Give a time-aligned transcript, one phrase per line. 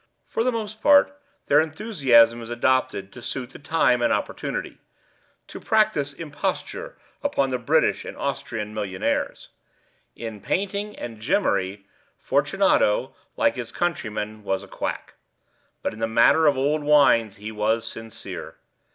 [0.25, 6.13] For the most part their enthusiasm is adopted to suit the time and opportunity—to practise
[6.13, 9.49] imposture upon the British and Austrian millionaires.
[10.15, 11.83] In painting and gemmary,
[12.17, 17.87] Fortunato, like his countrymen, was a quack—but in the matter of old wines he was
[17.87, 18.55] sincere.